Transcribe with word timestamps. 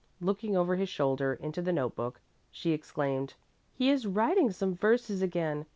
Looking 0.19 0.57
over 0.57 0.77
his 0.77 0.89
shoulder 0.89 1.35
into 1.35 1.61
the 1.61 1.71
note 1.71 1.95
book, 1.95 2.21
she 2.49 2.71
exclaimed, 2.71 3.35
"He 3.71 3.91
is 3.91 4.07
writing 4.07 4.49
some 4.49 4.73
verses 4.73 5.21
again! 5.21 5.67